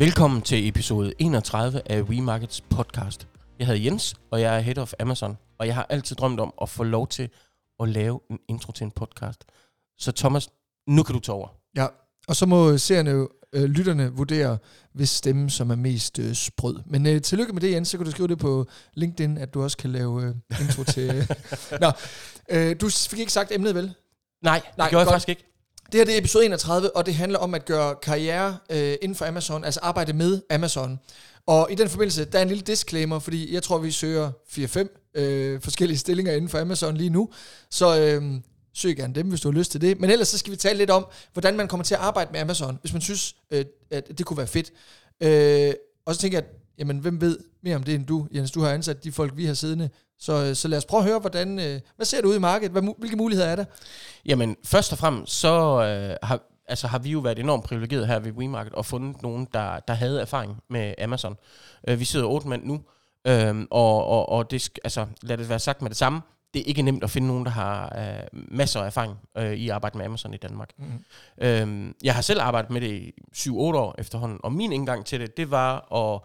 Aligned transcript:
Velkommen 0.00 0.42
til 0.42 0.68
episode 0.68 1.12
31 1.18 1.82
af 1.86 2.02
WeMarkets 2.02 2.60
podcast. 2.60 3.28
Jeg 3.58 3.66
hedder 3.66 3.80
Jens, 3.82 4.14
og 4.30 4.40
jeg 4.40 4.56
er 4.56 4.60
head 4.60 4.78
of 4.78 4.92
Amazon, 5.00 5.38
og 5.58 5.66
jeg 5.66 5.74
har 5.74 5.86
altid 5.90 6.16
drømt 6.16 6.40
om 6.40 6.54
at 6.62 6.68
få 6.68 6.82
lov 6.82 7.08
til 7.08 7.28
at 7.80 7.88
lave 7.88 8.20
en 8.30 8.38
intro 8.48 8.72
til 8.72 8.84
en 8.84 8.90
podcast. 8.90 9.44
Så 9.98 10.12
Thomas, 10.12 10.48
nu 10.88 11.02
kan 11.02 11.14
du 11.14 11.20
tage 11.20 11.36
over. 11.36 11.48
Ja, 11.76 11.86
og 12.28 12.36
så 12.36 12.46
må 12.46 12.78
seerne, 12.78 13.26
øh, 13.52 13.64
lytterne 13.64 14.12
vurdere, 14.12 14.58
hvis 14.94 15.10
stemme 15.10 15.50
som 15.50 15.70
er 15.70 15.76
mest 15.76 16.18
øh, 16.18 16.34
sprød. 16.34 16.76
Men 16.86 17.06
øh, 17.06 17.22
tillykke 17.22 17.52
med 17.52 17.60
det, 17.60 17.72
Jens. 17.72 17.88
Så 17.88 17.96
kan 17.96 18.04
du 18.04 18.10
skrive 18.10 18.28
det 18.28 18.38
på 18.38 18.66
LinkedIn, 18.94 19.38
at 19.38 19.54
du 19.54 19.62
også 19.62 19.76
kan 19.76 19.90
lave 19.90 20.22
øh, 20.22 20.34
intro 20.60 20.84
til... 20.84 21.28
Nå, 21.80 21.92
øh, 22.50 22.76
du 22.80 22.90
fik 22.90 23.18
ikke 23.18 23.32
sagt 23.32 23.52
emnet, 23.52 23.74
vel? 23.74 23.94
Nej, 24.42 24.60
det 24.66 24.78
Nej, 24.78 24.90
gjorde 24.90 25.00
jeg 25.00 25.06
godt. 25.06 25.14
faktisk 25.14 25.28
ikke. 25.28 25.49
Det 25.92 26.00
her 26.00 26.04
det 26.04 26.14
er 26.14 26.18
episode 26.18 26.44
31, 26.44 26.96
og 26.96 27.06
det 27.06 27.14
handler 27.14 27.38
om 27.38 27.54
at 27.54 27.64
gøre 27.64 27.94
karriere 28.02 28.56
øh, 28.70 28.94
inden 29.02 29.16
for 29.16 29.24
Amazon, 29.24 29.64
altså 29.64 29.80
arbejde 29.82 30.12
med 30.12 30.42
Amazon. 30.50 31.00
Og 31.46 31.68
i 31.70 31.74
den 31.74 31.88
forbindelse, 31.88 32.24
der 32.24 32.38
er 32.38 32.42
en 32.42 32.48
lille 32.48 32.62
disclaimer, 32.62 33.18
fordi 33.18 33.54
jeg 33.54 33.62
tror, 33.62 33.78
vi 33.78 33.90
søger 33.90 34.30
4-5 34.48 35.20
øh, 35.20 35.60
forskellige 35.60 35.98
stillinger 35.98 36.32
inden 36.32 36.48
for 36.48 36.58
Amazon 36.58 36.96
lige 36.96 37.10
nu. 37.10 37.28
Så 37.70 38.00
øh, 38.00 38.40
søg 38.74 38.96
gerne 38.96 39.14
dem, 39.14 39.28
hvis 39.28 39.40
du 39.40 39.50
har 39.50 39.58
lyst 39.58 39.70
til 39.70 39.80
det. 39.80 40.00
Men 40.00 40.10
ellers 40.10 40.28
så 40.28 40.38
skal 40.38 40.50
vi 40.50 40.56
tale 40.56 40.78
lidt 40.78 40.90
om, 40.90 41.06
hvordan 41.32 41.56
man 41.56 41.68
kommer 41.68 41.84
til 41.84 41.94
at 41.94 42.00
arbejde 42.00 42.32
med 42.32 42.40
Amazon, 42.40 42.78
hvis 42.80 42.92
man 42.92 43.02
synes, 43.02 43.36
øh, 43.50 43.64
at 43.90 44.18
det 44.18 44.26
kunne 44.26 44.36
være 44.36 44.46
fedt. 44.46 44.72
Øh, 45.20 45.74
og 46.06 46.14
så 46.14 46.20
tænker 46.20 46.38
jeg, 46.38 46.46
jamen 46.78 46.98
hvem 46.98 47.20
ved 47.20 47.38
mere 47.62 47.76
om 47.76 47.82
det 47.82 47.94
end 47.94 48.06
du, 48.06 48.26
Jens? 48.34 48.50
Du 48.50 48.60
har 48.60 48.70
ansat 48.70 49.04
de 49.04 49.12
folk, 49.12 49.36
vi 49.36 49.44
har 49.44 49.54
siddende. 49.54 49.90
Så, 50.20 50.44
øh, 50.44 50.54
så 50.54 50.68
lad 50.68 50.78
os 50.78 50.84
prøve 50.84 51.02
at 51.02 51.08
høre, 51.08 51.18
hvordan, 51.18 51.58
øh, 51.58 51.80
hvad 51.96 52.06
ser 52.06 52.20
du 52.20 52.28
ud 52.28 52.36
i 52.36 52.38
markedet? 52.38 52.72
Hvad, 52.72 52.82
hvilke 52.98 53.16
muligheder 53.16 53.48
er 53.48 53.56
der? 53.56 53.64
Jamen, 54.26 54.56
først 54.64 54.92
og 54.92 54.98
fremmest, 54.98 55.32
så 55.32 55.82
øh, 55.82 56.16
har, 56.22 56.40
altså, 56.68 56.86
har 56.86 56.98
vi 56.98 57.10
jo 57.10 57.18
været 57.18 57.38
enormt 57.38 57.64
privilegeret 57.64 58.06
her 58.06 58.18
ved 58.18 58.32
WeMarket 58.32 58.72
og 58.72 58.86
fundet 58.86 59.22
nogen, 59.22 59.48
der, 59.52 59.80
der 59.80 59.94
havde 59.94 60.20
erfaring 60.20 60.62
med 60.70 60.94
Amazon. 60.98 61.36
Øh, 61.88 62.00
vi 62.00 62.04
sidder 62.04 62.26
otte 62.26 62.48
mand 62.48 62.64
nu, 62.64 62.80
øh, 63.26 63.66
og, 63.70 64.04
og, 64.04 64.28
og 64.28 64.50
det, 64.50 64.78
altså, 64.84 65.06
lad 65.22 65.38
det 65.38 65.48
være 65.48 65.58
sagt 65.58 65.82
med 65.82 65.90
det 65.90 65.96
samme, 65.96 66.20
det 66.54 66.60
er 66.60 66.64
ikke 66.64 66.82
nemt 66.82 67.04
at 67.04 67.10
finde 67.10 67.28
nogen, 67.28 67.44
der 67.44 67.50
har 67.50 67.98
øh, 67.98 68.22
masser 68.32 68.80
af 68.80 68.86
erfaring 68.86 69.18
øh, 69.38 69.52
i 69.52 69.68
at 69.68 69.74
arbejde 69.74 69.98
med 69.98 70.06
Amazon 70.06 70.34
i 70.34 70.36
Danmark. 70.36 70.70
Mm-hmm. 70.78 71.04
Øh, 71.38 71.94
jeg 72.02 72.14
har 72.14 72.22
selv 72.22 72.40
arbejdet 72.40 72.70
med 72.70 72.80
det 72.80 72.90
i 72.90 73.12
7-8 73.36 73.50
år 73.52 73.94
efterhånden, 73.98 74.38
og 74.42 74.52
min 74.52 74.72
indgang 74.72 75.06
til 75.06 75.20
det, 75.20 75.36
det 75.36 75.50
var 75.50 75.92
at 75.94 76.20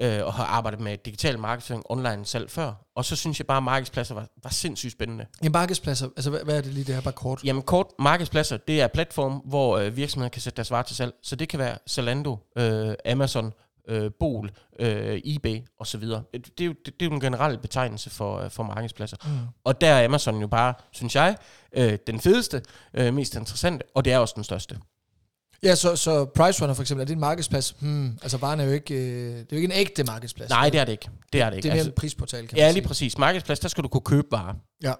øh, 0.00 0.24
og 0.24 0.32
har 0.32 0.44
arbejdet 0.44 0.80
med 0.80 0.98
digital 0.98 1.38
marketing 1.38 1.82
online 1.88 2.24
selv 2.24 2.48
før. 2.48 2.72
Og 2.96 3.04
så 3.04 3.16
synes 3.16 3.40
jeg 3.40 3.46
bare, 3.46 3.56
at 3.56 3.62
markedspladser 3.62 4.14
var, 4.14 4.26
var 4.42 4.50
sindssygt 4.50 4.92
spændende. 4.92 5.26
Ja, 5.44 5.48
markedspladser, 5.48 6.08
altså 6.16 6.30
hvad, 6.30 6.40
hvad 6.40 6.56
er 6.56 6.60
det 6.60 6.72
lige, 6.74 6.84
det 6.84 6.94
er 6.94 7.00
bare 7.00 7.12
kort? 7.12 7.44
Jamen 7.44 7.62
kort, 7.62 7.86
markedspladser, 7.98 8.56
det 8.56 8.80
er 8.80 8.88
platform, 8.88 9.32
hvor 9.32 9.78
øh, 9.78 9.96
virksomheder 9.96 10.30
kan 10.30 10.42
sætte 10.42 10.56
deres 10.56 10.70
varer 10.70 10.82
til 10.82 10.96
salg. 10.96 11.14
Så 11.22 11.36
det 11.36 11.48
kan 11.48 11.58
være 11.58 11.78
Zalando, 11.88 12.36
øh, 12.56 12.94
Amazon, 13.06 13.52
øh, 13.88 14.10
Bol, 14.20 14.50
øh, 14.78 15.20
eBay 15.24 15.60
osv. 15.78 16.00
Det, 16.00 16.24
det, 16.32 16.60
er 16.60 16.64
jo, 16.64 16.74
det, 16.84 17.00
det 17.00 17.06
er 17.06 17.10
jo 17.10 17.14
en 17.14 17.20
generel 17.20 17.58
betegnelse 17.58 18.10
for, 18.10 18.38
øh, 18.38 18.50
for 18.50 18.62
markedspladser. 18.62 19.16
Mm. 19.24 19.30
Og 19.64 19.80
der 19.80 19.92
er 19.92 20.04
Amazon 20.04 20.40
jo 20.40 20.46
bare, 20.46 20.74
synes 20.92 21.16
jeg, 21.16 21.36
øh, 21.76 21.98
den 22.06 22.20
fedeste, 22.20 22.62
øh, 22.94 23.14
mest 23.14 23.34
interessante, 23.34 23.84
og 23.94 24.04
det 24.04 24.12
er 24.12 24.18
også 24.18 24.34
den 24.36 24.44
største. 24.44 24.78
Ja, 25.62 25.74
så, 25.74 25.96
så 25.96 26.24
PriceRunner 26.24 26.74
for 26.74 26.82
eksempel, 26.82 27.02
er 27.02 27.06
det 27.06 27.14
en 27.14 27.20
markedsplads? 27.20 27.76
Hmm, 27.80 28.18
altså 28.22 28.36
varen 28.36 28.60
er 28.60 28.64
jo 28.64 28.70
ikke, 28.70 28.94
øh, 28.94 29.34
det 29.34 29.40
er 29.40 29.44
jo 29.52 29.56
ikke 29.56 29.74
en 29.74 29.80
ægte 29.80 30.04
markedsplads. 30.04 30.50
Nej, 30.50 30.70
det 30.70 30.80
er 30.80 30.84
det 30.84 30.92
ikke. 30.92 31.10
Det 31.32 31.40
er 31.40 31.50
det 31.50 31.56
ikke. 31.56 31.62
Det 31.62 31.68
er 31.68 31.72
mere 31.72 31.78
altså, 31.78 31.90
en 31.90 31.94
prisportal, 31.96 32.48
kan 32.48 32.58
Ja, 32.58 32.70
lige 32.70 32.86
præcis. 32.86 33.18
Markedsplads, 33.18 33.60
der 33.60 33.68
skal 33.68 33.84
du 33.84 33.88
kunne 33.88 34.00
købe 34.00 34.26
varer. 34.30 34.54
Ja. 34.82 34.92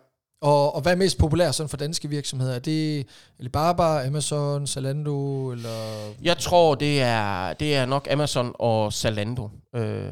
Og, 0.43 0.75
og 0.75 0.81
hvad 0.81 0.93
er 0.93 0.97
mest 0.97 1.19
populært 1.19 1.55
sådan 1.55 1.69
for 1.69 1.77
danske 1.77 2.09
virksomheder? 2.09 2.55
Er 2.55 2.59
det 2.59 3.07
Alibaba, 3.39 4.07
Amazon, 4.07 4.67
Zalando, 4.67 5.51
eller... 5.51 6.13
Jeg 6.23 6.39
tror, 6.39 6.75
det 6.75 7.03
er, 7.03 7.53
det 7.53 7.77
er 7.77 7.87
nok 7.87 8.09
Amazon 8.11 8.53
og 8.55 8.93
Zalando. 8.93 9.51
Øh, 9.75 10.11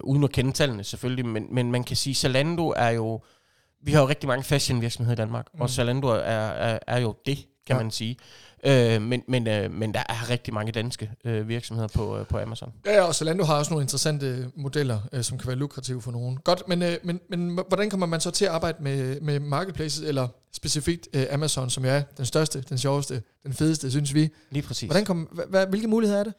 uden 0.00 0.24
at 0.24 0.32
kende 0.32 0.52
tallene 0.52 0.84
selvfølgelig, 0.84 1.26
men, 1.26 1.46
men 1.50 1.70
man 1.70 1.84
kan 1.84 1.96
sige, 1.96 2.14
Zalando 2.14 2.74
er 2.76 2.90
jo... 2.90 3.20
Vi 3.82 3.92
har 3.92 4.00
jo 4.00 4.08
rigtig 4.08 4.28
mange 4.28 4.44
fashion 4.44 4.80
virksomheder 4.80 5.12
i 5.12 5.16
Danmark, 5.16 5.46
mm. 5.54 5.60
og 5.60 5.70
Zalando 5.70 6.08
er, 6.08 6.18
er, 6.18 6.78
er 6.86 6.98
jo 6.98 7.14
det, 7.26 7.38
kan 7.66 7.76
ja. 7.76 7.82
man 7.82 7.90
sige. 7.90 8.16
Øh, 8.64 9.02
men, 9.02 9.22
men, 9.28 9.48
øh, 9.48 9.72
men 9.72 9.94
der 9.94 10.02
er 10.08 10.30
rigtig 10.30 10.54
mange 10.54 10.72
danske 10.72 11.10
øh, 11.24 11.48
virksomheder 11.48 11.88
på, 11.88 12.18
øh, 12.18 12.26
på 12.26 12.38
Amazon. 12.38 12.72
Ja, 12.86 13.02
og 13.02 13.14
Zalando 13.14 13.44
har 13.44 13.58
også 13.58 13.70
nogle 13.70 13.82
interessante 13.82 14.50
modeller, 14.56 15.00
øh, 15.12 15.22
som 15.22 15.38
kan 15.38 15.46
være 15.46 15.56
lukrative 15.56 16.02
for 16.02 16.12
nogen. 16.12 16.36
Godt, 16.44 16.68
men, 16.68 16.82
øh, 16.82 16.96
men, 17.02 17.20
men 17.28 17.58
hvordan 17.68 17.90
kommer 17.90 18.06
man 18.06 18.20
så 18.20 18.30
til 18.30 18.44
at 18.44 18.50
arbejde 18.50 18.82
med, 18.82 19.20
med 19.20 19.40
marketplaces, 19.40 20.00
eller 20.00 20.28
specifikt 20.52 21.08
øh, 21.12 21.26
Amazon, 21.30 21.70
som 21.70 21.84
er 21.84 22.00
den 22.16 22.26
største, 22.26 22.60
den 22.60 22.78
sjoveste, 22.78 23.22
den 23.44 23.52
fedeste, 23.52 23.90
synes 23.90 24.14
vi? 24.14 24.28
Lige 24.50 24.62
præcis. 24.62 24.86
Hvordan 24.86 25.04
kom, 25.04 25.18
hva, 25.48 25.64
hvilke 25.64 25.88
muligheder 25.88 26.20
er 26.20 26.24
det? 26.24 26.34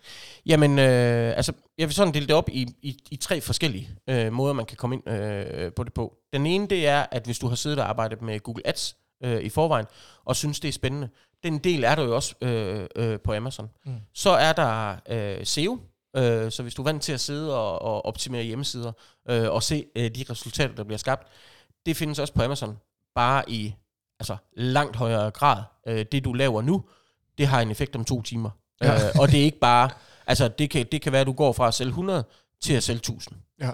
Jamen, 0.46 0.80
øh, 0.80 1.38
altså, 1.38 1.54
jeg 1.78 1.88
vil 1.88 1.96
sådan 1.96 2.14
dele 2.14 2.28
det 2.28 2.36
op 2.36 2.50
i, 2.50 2.68
i, 2.82 2.98
i 3.12 3.16
tre 3.16 3.42
forskellige 3.42 3.90
øh, 4.10 4.34
måder, 4.34 4.54
man 4.54 4.66
kan 4.66 4.78
komme 4.78 4.96
ind 4.96 5.10
øh, 5.10 5.72
på 5.74 5.84
det 5.84 5.94
på. 5.94 6.14
Den 6.34 6.46
ene, 6.46 6.68
det 6.68 6.88
er, 6.88 7.06
at 7.12 7.26
hvis 7.26 7.40
du 7.40 7.48
har 7.48 7.56
siddet 7.56 7.80
og 7.80 7.90
arbejdet 7.90 8.22
med 8.22 8.40
Google 8.40 8.68
Ads 8.68 8.96
øh, 9.24 9.42
i 9.42 9.50
forvejen, 9.50 9.86
og 10.26 10.36
synes, 10.36 10.60
det 10.60 10.68
er 10.68 10.74
spændende, 10.74 11.10
den 11.44 11.58
del 11.58 11.84
er 11.84 11.96
der 11.96 12.04
jo 12.04 12.16
også 12.16 12.36
øh, 12.42 12.88
øh, 12.96 13.20
på 13.20 13.34
Amazon. 13.34 13.70
Mm. 13.86 13.96
Så 14.14 14.30
er 14.30 14.54
der 14.54 14.96
øh, 15.10 15.46
SEO, 15.46 15.80
øh, 16.16 16.52
så 16.52 16.62
hvis 16.62 16.74
du 16.74 16.82
er 16.82 16.84
vant 16.84 17.04
til 17.04 17.14
at 17.14 17.20
sidde 17.20 17.58
og, 17.58 17.82
og 17.82 18.06
optimere 18.06 18.44
hjemmesider 18.44 18.92
øh, 19.30 19.52
og 19.52 19.64
se 19.64 19.86
øh, 19.96 20.12
de 20.12 20.26
resultater, 20.30 20.76
der 20.76 20.84
bliver 20.84 20.98
skabt, 20.98 21.28
det 21.86 21.98
findes 21.98 22.20
også 22.20 22.34
på 22.34 22.42
Amazon, 22.42 22.78
bare 23.16 23.50
i 23.50 23.76
altså, 24.20 24.38
langt 24.54 24.96
højere 24.96 25.32
grad. 25.32 25.64
Øh, 25.88 26.06
det 26.12 26.24
du 26.24 26.34
laver 26.34 26.62
nu, 26.62 26.84
det 27.38 27.48
har 27.48 27.62
en 27.62 27.72
effekt 27.72 27.96
om 27.96 28.06
to 28.06 28.22
timer. 28.22 28.50
Ja. 28.82 28.94
Øh, 28.94 29.16
og 29.20 29.28
det 29.32 29.40
er 29.40 29.44
ikke 29.44 29.60
bare, 29.60 29.90
altså 30.28 30.48
det 30.48 30.70
kan, 30.70 30.86
det 30.92 31.02
kan 31.02 31.12
være, 31.12 31.22
at 31.22 31.28
du 31.28 31.34
går 31.34 31.54
fra 31.54 31.68
at 31.68 31.74
sælge 31.74 31.90
100 31.90 32.24
til 32.62 32.74
at 32.74 32.84
sælge 32.84 32.98
1000. 32.98 33.36
Ja. 33.62 33.72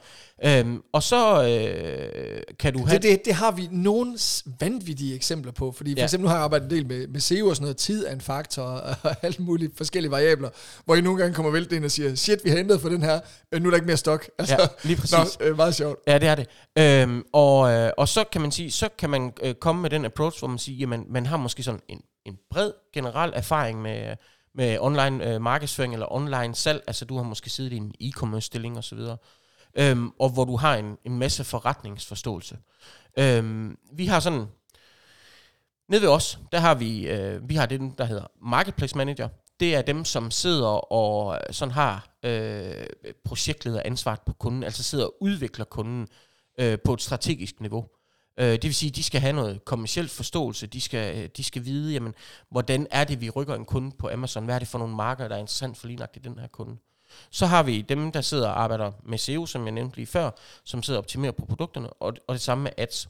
Øhm, 0.59 0.81
og 0.93 1.03
så 1.03 1.43
øh, 1.43 2.41
kan 2.59 2.73
du 2.73 2.85
have... 2.85 2.99
Det, 2.99 3.03
det, 3.03 3.25
det 3.25 3.33
har 3.33 3.51
vi 3.51 3.67
nogle 3.71 4.17
vanvittige 4.59 5.15
eksempler 5.15 5.51
på, 5.51 5.71
fordi 5.71 5.91
for 5.93 5.99
ja. 5.99 6.03
eksempel 6.03 6.23
nu 6.23 6.27
har 6.27 6.35
jeg 6.35 6.43
arbejdet 6.43 6.65
en 6.65 6.71
del 6.71 6.87
med, 6.87 7.07
med 7.07 7.19
SEO 7.19 7.47
og 7.47 7.55
sådan 7.55 7.63
noget, 7.63 7.77
tid 7.77 8.05
er 8.05 8.11
en 8.13 8.21
faktor 8.21 8.63
og, 8.63 8.95
og 9.09 9.15
alle 9.21 9.37
mulige 9.39 9.71
forskellige 9.77 10.11
variabler, 10.11 10.49
hvor 10.85 10.95
I 10.95 11.01
nogle 11.01 11.19
gange 11.21 11.35
kommer 11.35 11.51
væltet 11.51 11.75
ind 11.75 11.85
og 11.85 11.91
siger, 11.91 12.15
shit, 12.15 12.39
vi 12.43 12.49
har 12.49 12.57
hentet 12.57 12.81
for 12.81 12.89
den 12.89 13.03
her, 13.03 13.19
øh, 13.51 13.61
nu 13.61 13.67
er 13.67 13.71
der 13.71 13.77
ikke 13.77 13.87
mere 13.87 13.97
stok. 13.97 14.29
Altså, 14.39 14.55
ja, 14.59 14.67
lige 14.83 14.97
præcis. 14.97 15.39
Nå, 15.39 15.45
øh, 15.45 15.57
meget 15.57 15.75
sjovt. 15.75 15.99
Ja, 16.07 16.19
det 16.19 16.27
er 16.27 16.35
det. 16.35 16.47
Øhm, 16.77 17.23
og, 17.33 17.71
øh, 17.71 17.91
og 17.97 18.07
så 18.07 18.23
kan 18.31 18.41
man 18.41 18.51
sige, 18.51 18.71
så 18.71 18.89
kan 18.97 19.09
man 19.09 19.33
øh, 19.43 19.55
komme 19.55 19.81
med 19.81 19.89
den 19.89 20.05
approach, 20.05 20.39
hvor 20.39 20.47
man 20.47 20.59
siger, 20.59 20.77
jamen, 20.77 21.05
man 21.09 21.25
har 21.25 21.37
måske 21.37 21.63
sådan 21.63 21.79
en, 21.89 22.01
en 22.25 22.37
bred 22.49 22.71
generel 22.93 23.31
erfaring 23.35 23.81
med 23.81 24.15
med 24.55 24.77
online 24.79 25.33
øh, 25.33 25.41
markedsføring 25.41 25.93
eller 25.93 26.13
online 26.13 26.55
salg, 26.55 26.83
altså 26.87 27.05
du 27.05 27.15
har 27.15 27.23
måske 27.23 27.49
siddet 27.49 27.73
i 27.73 27.77
en 27.77 27.93
e-commerce 28.01 28.39
stilling 28.39 28.77
osv., 28.77 28.99
øhm, 29.77 30.11
og 30.19 30.29
hvor 30.29 30.45
du 30.45 30.55
har 30.55 30.75
en, 30.75 30.97
en 31.05 31.17
masse 31.19 31.43
forretningsforståelse. 31.43 32.57
Øhm, 33.19 33.77
vi 33.93 34.05
har 34.05 34.19
sådan, 34.19 34.45
nede 35.89 36.01
ved 36.01 36.09
os, 36.09 36.39
der 36.51 36.59
har 36.59 36.75
vi, 36.75 37.07
øh, 37.07 37.49
vi 37.49 37.55
har 37.55 37.65
det, 37.65 37.97
der 37.97 38.05
hedder 38.05 38.27
Marketplace 38.41 38.97
Manager. 38.97 39.29
Det 39.59 39.75
er 39.75 39.81
dem, 39.81 40.05
som 40.05 40.31
sidder 40.31 40.93
og 40.93 41.39
sådan 41.51 41.71
har 41.71 42.17
øh, 42.23 42.85
projektleder 43.25 43.81
ansvaret 43.85 44.21
på 44.25 44.33
kunden, 44.33 44.63
altså 44.63 44.83
sidder 44.83 45.05
og 45.05 45.15
udvikler 45.21 45.65
kunden 45.65 46.07
øh, 46.59 46.77
på 46.85 46.93
et 46.93 47.01
strategisk 47.01 47.61
niveau. 47.61 47.87
Øh, 48.37 48.51
det 48.51 48.63
vil 48.63 48.75
sige, 48.75 48.89
at 48.89 48.95
de 48.95 49.03
skal 49.03 49.21
have 49.21 49.33
noget 49.33 49.65
kommersiel 49.65 50.09
forståelse. 50.09 50.67
De 50.67 50.81
skal, 50.81 51.17
øh, 51.17 51.29
de 51.37 51.43
skal 51.43 51.65
vide, 51.65 51.93
jamen, 51.93 52.13
hvordan 52.51 52.87
er 52.91 53.03
det, 53.03 53.21
vi 53.21 53.29
rykker 53.29 53.55
en 53.55 53.65
kunde 53.65 53.91
på 53.91 54.09
Amazon? 54.09 54.45
Hvad 54.45 54.55
er 54.55 54.59
det 54.59 54.67
for 54.67 54.79
nogle 54.79 54.95
marker, 54.95 55.27
der 55.27 55.35
er 55.35 55.39
interessant 55.39 55.77
for 55.77 55.87
lige 55.87 56.07
den 56.23 56.39
her 56.39 56.47
kunde? 56.47 56.77
Så 57.31 57.45
har 57.45 57.63
vi 57.63 57.81
dem, 57.81 58.11
der 58.11 58.21
sidder 58.21 58.47
og 58.47 58.61
arbejder 58.61 58.91
med 59.05 59.17
SEO, 59.17 59.45
som 59.45 59.65
jeg 59.65 59.71
nævnte 59.71 59.95
lige 59.95 60.07
før, 60.07 60.31
som 60.63 60.83
sidder 60.83 60.97
og 60.97 61.03
optimerer 61.03 61.31
på 61.31 61.45
produkterne, 61.45 61.89
og, 61.89 62.13
og 62.27 62.33
det 62.33 62.41
samme 62.41 62.63
med 62.63 62.71
ads. 62.77 63.07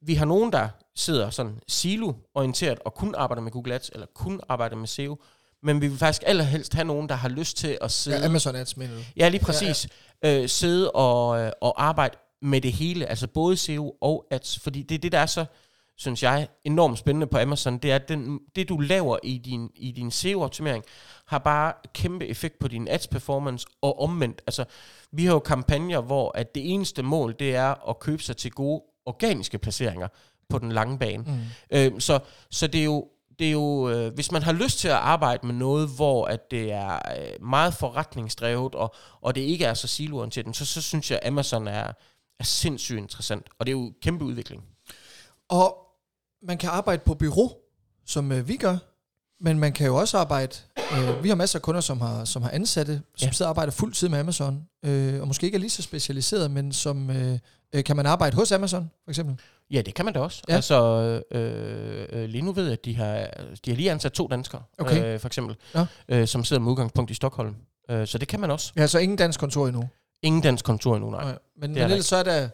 Vi 0.00 0.14
har 0.14 0.24
nogen, 0.24 0.52
der 0.52 0.68
sidder 0.94 1.30
sådan 1.30 1.60
silo-orienteret 1.68 2.78
og 2.84 2.94
kun 2.94 3.14
arbejder 3.14 3.42
med 3.42 3.52
Google 3.52 3.74
Ads, 3.74 3.88
eller 3.88 4.06
kun 4.14 4.40
arbejder 4.48 4.76
med 4.76 4.86
SEO, 4.86 5.18
men 5.62 5.80
vi 5.80 5.88
vil 5.88 5.98
faktisk 5.98 6.22
allerhelst 6.26 6.74
have 6.74 6.84
nogen, 6.84 7.08
der 7.08 7.14
har 7.14 7.28
lyst 7.28 7.56
til 7.56 7.78
at 7.80 7.90
sidde... 7.90 8.18
Ja, 8.18 8.24
Amazon 8.24 8.56
Ads, 8.56 8.76
mener 8.76 8.94
du? 8.94 9.00
Ja, 9.16 9.28
lige 9.28 9.44
præcis. 9.44 9.88
Ja, 10.22 10.28
ja. 10.28 10.42
Øh, 10.42 10.48
sidde 10.48 10.90
og, 10.90 11.40
øh, 11.40 11.52
og 11.60 11.84
arbejde 11.84 12.16
med 12.44 12.60
det 12.60 12.72
hele, 12.72 13.06
altså 13.06 13.26
både 13.26 13.56
SEO 13.56 13.94
og 14.00 14.26
ads, 14.30 14.58
fordi 14.58 14.82
det 14.82 14.94
er 14.94 14.98
det, 14.98 15.12
der 15.12 15.18
er 15.18 15.26
så, 15.26 15.44
synes 15.96 16.22
jeg, 16.22 16.48
enormt 16.64 16.98
spændende 16.98 17.26
på 17.26 17.38
Amazon, 17.38 17.78
det 17.78 17.92
er, 17.92 17.94
at 17.94 18.08
den, 18.08 18.38
det 18.56 18.68
du 18.68 18.78
laver 18.78 19.18
i 19.22 19.38
din, 19.38 19.70
i 19.76 19.92
din 19.92 20.10
SEO-optimering, 20.10 20.84
har 21.26 21.38
bare 21.38 21.72
kæmpe 21.94 22.26
effekt 22.26 22.58
på 22.58 22.68
din 22.68 22.88
ads 22.88 23.06
performance, 23.06 23.66
og 23.82 24.00
omvendt, 24.00 24.42
altså, 24.46 24.64
vi 25.12 25.24
har 25.24 25.32
jo 25.32 25.38
kampagner, 25.38 26.00
hvor 26.00 26.32
at 26.38 26.54
det 26.54 26.72
eneste 26.72 27.02
mål, 27.02 27.34
det 27.38 27.54
er 27.54 27.88
at 27.88 27.98
købe 27.98 28.22
sig 28.22 28.36
til 28.36 28.50
gode 28.50 28.82
organiske 29.06 29.58
placeringer 29.58 30.08
på 30.48 30.58
den 30.58 30.72
lange 30.72 30.98
bane. 30.98 31.24
Mm. 31.26 31.40
Øh, 31.70 32.00
så, 32.00 32.18
så 32.50 32.66
det 32.66 32.80
er 32.80 32.84
jo, 32.84 33.08
det 33.38 33.46
er 33.46 33.52
jo, 33.52 33.90
øh, 33.90 34.14
hvis 34.14 34.32
man 34.32 34.42
har 34.42 34.52
lyst 34.52 34.78
til 34.78 34.88
at 34.88 34.94
arbejde 34.94 35.46
med 35.46 35.54
noget, 35.54 35.88
hvor 35.96 36.26
at 36.26 36.50
det 36.50 36.72
er 36.72 36.94
øh, 36.94 37.46
meget 37.46 37.74
forretningsdrevet, 37.74 38.74
og, 38.74 38.94
og 39.20 39.34
det 39.34 39.40
ikke 39.40 39.64
er 39.64 39.74
så 39.74 39.88
siloorienteret, 39.88 40.56
så, 40.56 40.66
så 40.66 40.82
synes 40.82 41.10
jeg, 41.10 41.20
Amazon 41.24 41.68
er, 41.68 41.92
er 42.40 42.44
sindssygt 42.44 42.98
interessant, 42.98 43.46
og 43.58 43.66
det 43.66 43.72
er 43.72 43.76
jo 43.78 43.92
kæmpe 44.02 44.24
udvikling. 44.24 44.62
Og 45.48 45.76
man 46.42 46.58
kan 46.58 46.70
arbejde 46.70 47.02
på 47.06 47.14
bureau, 47.14 47.52
som 48.06 48.32
øh, 48.32 48.48
vi 48.48 48.56
gør, 48.56 48.76
men 49.40 49.58
man 49.58 49.72
kan 49.72 49.86
jo 49.86 49.96
også 49.96 50.18
arbejde 50.18 50.56
Øh, 50.98 51.22
vi 51.24 51.28
har 51.28 51.36
masser 51.36 51.58
af 51.58 51.62
kunder, 51.62 51.80
som 51.80 52.00
har, 52.00 52.24
som 52.24 52.42
har 52.42 52.50
ansatte, 52.50 53.02
som 53.16 53.26
Ja. 53.26 53.32
sidder 53.32 53.46
og 53.46 53.50
arbejder 53.50 53.72
fuld 53.72 53.92
tid 53.92 54.08
med 54.08 54.18
Amazon, 54.18 54.64
øh, 54.84 55.20
og 55.20 55.26
måske 55.26 55.44
ikke 55.46 55.56
er 55.56 55.60
lige 55.60 55.70
så 55.70 55.82
specialiseret, 55.82 56.50
men 56.50 56.72
som 56.72 57.10
øh, 57.10 57.38
øh, 57.74 57.84
kan 57.84 57.96
man 57.96 58.06
arbejde 58.06 58.36
hos 58.36 58.52
Amazon, 58.52 58.90
for 59.04 59.10
eksempel? 59.10 59.36
Ja, 59.70 59.80
det 59.82 59.94
kan 59.94 60.04
man 60.04 60.14
da 60.14 60.20
også. 60.20 60.42
Ja. 60.48 60.52
Ja. 60.52 60.56
Altså, 60.56 60.76
øh, 61.30 62.06
øh, 62.12 62.28
lige 62.28 62.42
nu 62.42 62.52
ved 62.52 62.64
jeg, 62.64 62.72
at 62.72 62.84
de 62.84 62.96
har, 62.96 63.14
de 63.64 63.70
har 63.70 63.76
lige 63.76 63.90
ansat 63.90 64.12
to 64.12 64.26
danskere, 64.28 64.62
Okay. 64.78 65.14
øh, 65.14 65.20
for 65.20 65.26
eksempel, 65.26 65.56
Ja. 65.74 65.86
øh, 66.08 66.28
som 66.28 66.44
sidder 66.44 66.62
med 66.62 66.70
udgangspunkt 66.72 67.10
i 67.10 67.14
Stockholm. 67.14 67.54
Øh, 67.90 68.06
så 68.06 68.18
det 68.18 68.28
kan 68.28 68.40
man 68.40 68.50
også. 68.50 68.72
Ja, 68.76 68.86
så 68.86 68.98
ingen 68.98 69.18
dansk 69.18 69.40
kontor 69.40 69.66
endnu. 69.68 69.88
Ingen 70.24 70.42
dansk 70.42 70.64
kontor 70.64 70.96
endnu, 70.96 71.10
nej. 71.10 71.24
Nej. 71.24 71.38
Men, 71.56 71.70
men 71.70 71.78
er 71.78 71.84
ellers 71.84 72.06
så 72.06 72.16
er 72.16 72.22
der, 72.22 72.48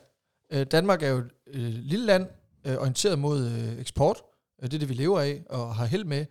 øh, 0.52 0.66
Danmark 0.66 1.02
er 1.02 1.08
jo 1.08 1.18
et 1.18 1.30
øh, 1.46 1.62
lille 1.62 2.06
land, 2.06 2.26
øh, 2.66 2.76
orienteret 2.76 3.18
mod 3.18 3.46
øh, 3.46 3.78
eksport. 3.80 4.16
Øh, 4.62 4.70
det 4.70 4.74
er 4.74 4.78
det, 4.78 4.88
vi 4.88 4.94
lever 4.94 5.20
af 5.20 5.42
og 5.50 5.74
har 5.74 5.86
held 5.86 6.04
med. 6.04 6.26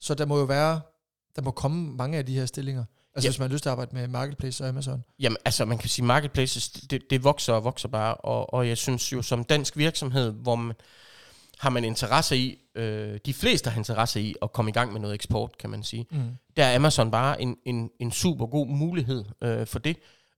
Så 0.00 0.14
der 0.14 0.26
må 0.26 0.38
jo 0.38 0.44
være, 0.44 0.80
der 1.36 1.42
må 1.42 1.50
komme 1.50 1.96
mange 1.96 2.18
af 2.18 2.26
de 2.26 2.34
her 2.34 2.46
stillinger. 2.46 2.84
Altså 3.14 3.26
Ja. 3.26 3.30
hvis 3.30 3.38
man 3.38 3.48
har 3.48 3.52
lyst 3.52 3.62
til 3.62 3.68
at 3.68 3.72
arbejde 3.72 3.94
med 3.94 4.08
Marketplace 4.08 4.64
og 4.64 4.68
Amazon. 4.68 5.04
Jamen, 5.18 5.36
altså, 5.44 5.64
man 5.64 5.78
kan 5.78 5.88
sige, 5.88 6.04
marketplaces, 6.04 6.70
det, 6.70 7.02
det 7.10 7.24
vokser 7.24 7.52
og 7.52 7.64
vokser 7.64 7.88
bare, 7.88 8.14
og, 8.14 8.54
og 8.54 8.68
jeg 8.68 8.78
synes 8.78 9.12
jo, 9.12 9.22
som 9.22 9.44
dansk 9.44 9.76
virksomhed, 9.76 10.30
hvor 10.32 10.54
man 10.56 10.76
har 11.58 11.70
man 11.70 11.84
interesse 11.84 12.36
i, 12.36 12.58
øh, 12.74 13.18
de 13.26 13.34
fleste 13.34 13.70
har 13.70 13.78
interesse 13.78 14.20
i 14.20 14.34
at 14.42 14.52
komme 14.52 14.68
i 14.68 14.72
gang 14.72 14.92
med 14.92 15.00
noget 15.00 15.14
eksport, 15.14 15.58
kan 15.58 15.70
man 15.70 15.82
sige. 15.82 16.06
Mm. 16.10 16.18
Der 16.56 16.64
er 16.64 16.76
Amazon 16.76 17.10
bare 17.10 17.42
en, 17.42 17.56
en, 17.64 17.90
en 18.00 18.10
super 18.12 18.46
god 18.46 18.66
mulighed 18.66 19.24
øh, 19.42 19.66
for 19.66 19.78
det. 19.78 19.96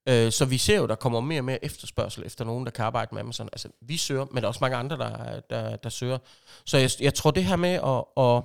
Øh, 0.08 0.32
så 0.32 0.44
vi 0.44 0.58
ser 0.58 0.76
jo, 0.76 0.86
der 0.86 0.94
kommer 0.94 1.20
mere 1.20 1.40
og 1.40 1.44
mere 1.44 1.64
efterspørgsel 1.64 2.26
efter 2.26 2.44
nogen, 2.44 2.64
der 2.64 2.70
kan 2.70 2.84
arbejde 2.84 3.14
med 3.14 3.22
Amazon. 3.22 3.48
Altså, 3.52 3.68
vi 3.80 3.96
søger, 3.96 4.26
men 4.30 4.36
der 4.36 4.42
er 4.42 4.48
også 4.48 4.58
mange 4.60 4.76
andre, 4.76 4.98
der, 4.98 5.40
der, 5.40 5.76
der 5.76 5.88
søger. 5.88 6.18
Så 6.64 6.78
jeg, 6.78 6.90
jeg 7.00 7.14
tror, 7.14 7.30
det 7.30 7.44
her 7.44 7.56
med 7.56 7.70
at... 7.70 8.24
at 8.24 8.42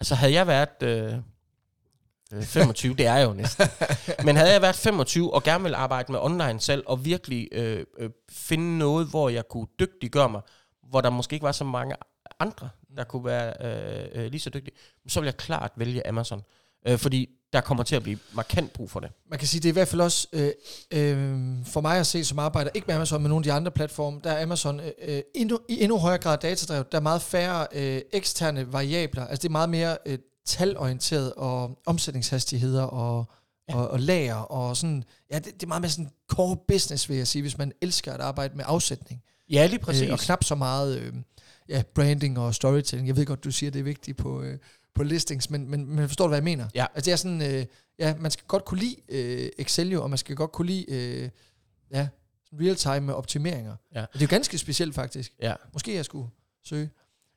altså, 0.00 0.14
havde 0.14 0.32
jeg 0.32 0.46
været... 0.46 0.82
Øh, 0.82 1.14
øh, 2.32 2.42
25, 2.42 2.94
det 2.94 3.06
er 3.06 3.16
jeg 3.16 3.28
jo 3.28 3.32
næsten. 3.32 3.66
Men 4.26 4.36
havde 4.36 4.52
jeg 4.52 4.62
været 4.62 4.76
25 4.76 5.34
og 5.34 5.42
gerne 5.42 5.62
ville 5.62 5.76
arbejde 5.76 6.12
med 6.12 6.20
online 6.20 6.60
salg 6.60 6.86
og 6.86 7.04
virkelig 7.04 7.48
øh, 7.52 7.84
øh, 7.98 8.10
finde 8.30 8.78
noget, 8.78 9.06
hvor 9.06 9.28
jeg 9.28 9.48
kunne 9.48 9.66
dygtiggøre 9.80 10.28
mig, 10.28 10.40
hvor 10.82 11.00
der 11.00 11.10
måske 11.10 11.34
ikke 11.34 11.44
var 11.44 11.52
så 11.52 11.64
mange 11.64 11.94
andre, 12.40 12.68
der 12.96 13.04
kunne 13.04 13.24
være 13.24 13.54
øh, 13.60 14.24
øh, 14.24 14.30
lige 14.30 14.40
så 14.40 14.50
dygtige, 14.50 14.76
så 15.08 15.20
vil 15.20 15.26
jeg 15.26 15.36
klart 15.36 15.72
vælge 15.76 16.06
Amazon. 16.06 16.42
Øh, 16.86 16.98
fordi 16.98 17.28
der 17.52 17.60
kommer 17.60 17.84
til 17.84 17.96
at 17.96 18.02
blive 18.02 18.18
markant 18.32 18.72
brug 18.72 18.90
for 18.90 19.00
det. 19.00 19.10
Man 19.30 19.38
kan 19.38 19.48
sige, 19.48 19.60
det 19.60 19.68
er 19.68 19.72
i 19.72 19.72
hvert 19.72 19.88
fald 19.88 20.00
også, 20.00 20.28
øh, 20.32 20.50
øh, 20.90 21.66
for 21.66 21.80
mig 21.80 21.98
at 21.98 22.06
se, 22.06 22.24
som 22.24 22.38
arbejder 22.38 22.70
ikke 22.74 22.86
med 22.86 22.94
Amazon, 22.94 23.22
men 23.22 23.28
nogle 23.28 23.40
af 23.40 23.44
de 23.44 23.52
andre 23.52 23.70
platforme, 23.70 24.20
der 24.24 24.32
er 24.32 24.42
Amazon 24.42 24.80
øh, 24.80 24.90
øh, 25.02 25.22
endnu, 25.34 25.58
i 25.68 25.82
endnu 25.82 25.98
højere 25.98 26.18
grad 26.18 26.38
datadrevet. 26.38 26.92
Der 26.92 26.98
er 26.98 27.02
meget 27.02 27.22
færre 27.22 27.66
øh, 27.72 28.00
eksterne 28.12 28.72
variabler. 28.72 29.26
Altså 29.26 29.42
det 29.42 29.48
er 29.48 29.52
meget 29.52 29.70
mere 29.70 29.98
øh, 30.06 30.18
talorienteret 30.46 31.32
og 31.32 31.78
omsætningshastigheder 31.86 32.82
og, 32.82 33.24
ja. 33.68 33.76
og, 33.76 33.88
og 33.88 34.00
lager 34.00 34.34
og 34.34 34.76
sådan. 34.76 35.04
Ja, 35.32 35.38
det, 35.38 35.44
det 35.54 35.62
er 35.62 35.66
meget 35.66 35.82
mere 35.82 35.90
sådan 35.90 36.10
core 36.28 36.56
business, 36.68 37.08
vil 37.08 37.16
jeg 37.16 37.26
sige, 37.26 37.42
hvis 37.42 37.58
man 37.58 37.72
elsker 37.82 38.12
at 38.12 38.20
arbejde 38.20 38.56
med 38.56 38.64
afsætning. 38.68 39.22
Ja, 39.50 39.66
lige 39.66 39.78
præcis. 39.78 40.02
Øh, 40.02 40.12
og 40.12 40.18
knap 40.18 40.44
så 40.44 40.54
meget 40.54 40.98
øh, 40.98 41.12
ja, 41.68 41.82
branding 41.94 42.38
og 42.38 42.54
storytelling. 42.54 43.08
Jeg 43.08 43.16
ved 43.16 43.26
godt, 43.26 43.44
du 43.44 43.50
siger, 43.50 43.70
det 43.70 43.78
er 43.78 43.84
vigtigt 43.84 44.16
på, 44.16 44.42
øh, 44.42 44.58
på 44.94 45.02
listings, 45.02 45.50
men, 45.50 45.70
men, 45.70 45.86
men 45.96 46.08
forstår 46.08 46.24
du, 46.24 46.28
hvad 46.28 46.38
jeg 46.38 46.44
mener? 46.44 46.68
Ja. 46.74 46.86
Altså 46.94 47.04
det 47.04 47.12
er 47.12 47.16
sådan, 47.16 47.42
øh, 47.42 47.66
ja, 47.98 48.14
man 48.18 48.30
skal 48.30 48.44
godt 48.46 48.64
kunne 48.64 48.80
lide 48.80 48.96
øh, 49.08 49.50
Excel 49.58 49.88
jo, 49.92 50.02
og 50.02 50.10
man 50.10 50.18
skal 50.18 50.36
godt 50.36 50.52
kunne 50.52 50.66
lide 50.66 50.84
øh, 50.88 51.28
ja, 51.92 52.08
real-time 52.60 53.14
optimeringer. 53.14 53.76
Ja. 53.94 54.02
Og 54.02 54.08
det 54.12 54.20
er 54.20 54.24
jo 54.24 54.30
ganske 54.30 54.58
specielt 54.58 54.94
faktisk. 54.94 55.32
Ja, 55.42 55.54
Måske 55.72 55.94
jeg 55.94 56.04
skulle 56.04 56.28
søge. 56.64 56.90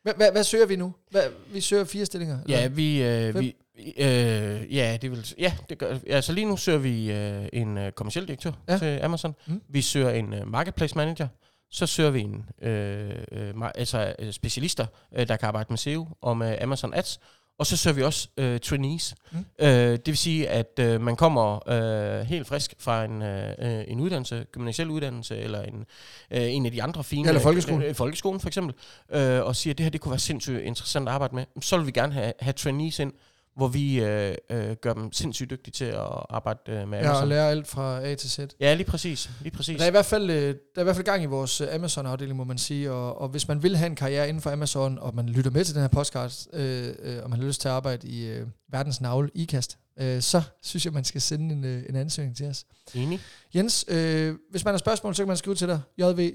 Hvad, 0.04 0.14
hvad, 0.18 0.32
hvad 0.32 0.44
søger 0.44 0.66
vi 0.66 0.76
nu? 0.76 0.94
Hvad, 1.12 1.24
vi 1.54 1.62
søger 1.62 1.84
fire 1.84 2.06
stillinger? 2.06 2.40
eller 2.44 2.60
ja 2.60 2.68
vi... 2.68 3.04
Øh, 3.04 3.40
vi 3.40 3.56
øh, 3.98 4.76
ja, 4.76 4.98
det 5.02 5.12
vil, 5.12 5.34
ja, 5.38 5.54
det 5.70 5.78
gør, 5.78 5.98
altså 6.08 6.34
lige 6.34 6.46
nu 6.46 6.58
søger 6.58 6.78
vi 6.78 7.12
øh, 7.12 7.46
en 7.54 7.78
øh, 7.78 7.92
kommersiel 7.92 8.28
direktør 8.28 8.52
Ja. 8.70 8.78
til 8.78 9.00
Amazon. 9.00 9.36
Mm. 9.48 9.62
Vi 9.70 9.82
søger 9.82 10.10
en 10.10 10.34
øh, 10.34 10.48
marketplace 10.48 10.96
manager. 10.96 11.28
Så 11.72 11.86
søger 11.86 12.10
vi 12.10 12.22
en 12.22 12.50
øh, 12.62 13.16
øh, 13.32 13.54
altså, 13.76 14.16
øh, 14.20 14.32
specialister, 14.34 14.86
øh, 15.16 15.28
der 15.28 15.36
kan 15.36 15.48
arbejde 15.48 15.68
med 15.70 15.78
SEO 15.78 16.08
og 16.22 16.38
med 16.38 16.58
Amazon 16.62 16.94
Ads. 16.94 17.20
Og 17.58 17.66
så 17.66 17.78
søger 17.78 17.96
vi 17.96 18.04
også 18.04 18.28
øh, 18.38 18.60
trainees. 18.60 19.16
Mm. 19.32 19.46
Øh, 19.60 19.68
det 19.68 20.08
vil 20.08 20.18
sige, 20.18 20.50
at 20.50 20.80
øh, 20.80 21.02
man 21.02 21.16
kommer 21.16 21.70
øh, 21.70 22.26
helt 22.26 22.48
frisk 22.48 22.74
fra 22.80 23.06
en, 23.06 23.22
øh, 23.22 23.50
øh, 23.60 23.84
en 23.88 24.00
uddannelse, 24.00 24.46
gymnasiel 24.52 24.90
uddannelse, 24.90 25.38
eller 25.38 25.62
en, 25.62 25.86
øh, 26.32 26.54
en 26.54 26.66
af 26.66 26.72
de 26.72 26.84
andre 26.84 27.04
fine... 27.04 27.28
Eller 27.28 27.42
folkeskolen. 27.42 27.84
Øh, 27.84 27.96
folkeskolen 27.96 28.40
for 28.40 28.48
eksempel. 28.48 28.76
Øh, 29.12 29.44
og 29.44 29.56
siger, 29.56 29.74
at 29.74 29.78
det 29.78 29.84
her 29.84 29.92
det 29.92 30.02
kunne 30.02 30.12
være 30.12 30.20
sindssygt 30.20 30.60
interessant 30.60 31.08
at 31.10 31.14
arbejde 31.14 31.36
med. 31.36 31.46
Så 31.62 31.78
vil 31.78 31.86
vi 31.86 31.92
gerne 31.92 32.14
have, 32.14 32.34
have 32.40 32.54
trainees 32.54 33.00
ind, 33.00 33.14
hvor 33.56 33.68
vi 33.68 34.04
øh, 34.04 34.36
øh, 34.50 34.76
gør 34.82 34.94
dem 34.94 35.12
sindssygt 35.12 35.50
dygtige 35.50 35.72
til 35.72 35.86
at 35.86 36.00
arbejde 36.30 36.60
øh, 36.68 36.88
med 36.88 37.00
Ja, 37.00 37.04
og 37.04 37.10
Amazon. 37.10 37.30
lære 37.30 37.50
alt 37.50 37.68
fra 37.68 38.06
A 38.06 38.16
til 38.16 38.30
Z. 38.32 38.40
Ja, 38.60 38.74
lige 38.74 38.88
præcis. 38.88 39.30
Lige 39.42 39.56
præcis. 39.56 39.78
Der 39.78 39.84
er, 39.84 39.88
i 39.88 39.92
hvert 39.92 40.06
fald, 40.06 40.30
øh, 40.30 40.36
der 40.48 40.54
er 40.76 40.82
i 40.82 40.84
hvert 40.84 40.96
fald 40.96 41.06
gang 41.06 41.24
i 41.24 41.26
vores 41.26 41.62
øh, 41.62 41.68
Amazon-afdeling, 41.76 42.36
må 42.38 42.44
man 42.44 42.58
sige, 42.58 42.92
og, 42.92 43.22
og 43.22 43.30
hvis 43.30 43.48
man 43.48 43.64
vil 43.64 43.78
have 43.78 43.88
en 43.90 43.96
karriere 43.96 44.30
inden 44.30 44.42
for 44.42 44.52
Amazon, 44.52 44.98
og 45.00 45.16
man 45.16 45.30
lytter 45.30 45.52
med 45.52 45.66
til 45.66 45.74
den 45.76 45.82
her 45.82 45.88
podcast, 45.90 46.48
øh, 46.54 46.94
øh, 47.04 47.24
og 47.24 47.30
man 47.30 47.40
har 47.40 47.48
lyst 47.48 47.62
til 47.62 47.68
at 47.68 47.74
arbejde 47.74 48.08
i 48.08 48.26
øh, 48.28 48.48
verdens 48.72 49.02
navle, 49.02 49.30
IKAST, 49.36 49.78
øh, 50.00 50.22
så 50.22 50.42
synes 50.62 50.86
jeg, 50.86 50.94
man 50.94 51.04
skal 51.04 51.22
sende 51.22 51.56
en, 51.56 51.64
øh, 51.66 51.84
en 51.90 51.96
ansøgning 51.96 52.38
til 52.38 52.46
os. 52.46 52.66
Enig. 52.96 53.20
Jens, 53.56 53.86
øh, 53.88 54.36
hvis 54.52 54.66
man 54.66 54.74
har 54.74 54.78
spørgsmål, 54.78 55.16
så 55.16 55.24
kan 55.24 55.28
man 55.28 55.38
skrive 55.38 55.56
til 55.56 55.68
dig, 55.68 55.82
jv 56.00 56.34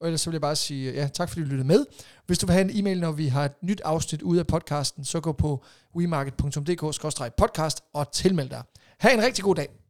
og 0.00 0.06
ellers 0.06 0.20
så 0.20 0.30
vil 0.30 0.34
jeg 0.34 0.40
bare 0.40 0.56
sige, 0.56 0.92
ja, 0.92 1.08
tak 1.08 1.28
fordi 1.28 1.40
du 1.40 1.46
lyttede 1.46 1.66
med. 1.66 1.84
Hvis 2.26 2.38
du 2.38 2.46
vil 2.46 2.52
have 2.52 2.70
en 2.70 2.78
e-mail, 2.78 3.00
når 3.00 3.12
vi 3.12 3.26
har 3.26 3.44
et 3.44 3.52
nyt 3.62 3.80
afsnit 3.84 4.22
ude 4.22 4.40
af 4.40 4.46
podcasten, 4.46 5.04
så 5.04 5.20
gå 5.20 5.32
på 5.32 5.64
wemarket.dk-podcast 5.96 7.78
og 7.94 8.12
tilmeld 8.12 8.48
dig. 8.48 8.62
Ha' 8.98 9.14
en 9.14 9.22
rigtig 9.22 9.44
god 9.44 9.54
dag. 9.54 9.87